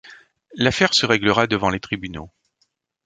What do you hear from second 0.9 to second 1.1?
se